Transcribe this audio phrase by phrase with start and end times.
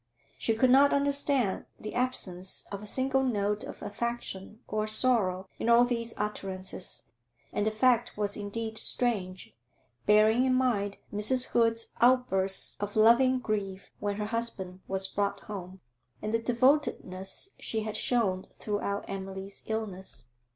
[0.39, 5.69] She could not understand the absence of a single note of affection or sorrow in
[5.69, 7.03] all these utterances,
[7.53, 9.53] and the fact was indeed strange,
[10.07, 11.49] bearing in mind Mrs.
[11.49, 15.81] Hood's outburst of loving grief when her husband was brought home,
[16.19, 20.25] and the devotedness she had shown throughout Emily's illness.